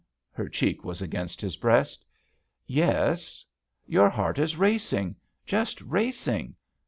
Her 0.31 0.49
cheek 0.49 0.83
was 0.83 1.03
against 1.03 1.41
his 1.41 1.57
breast. 1.57 2.03
"Yes." 2.65 3.45
"Your 3.85 4.09
heart 4.09 4.39
is 4.39 4.55
racing— 4.57 5.15
^just 5.47 5.79
racing. 5.85 6.55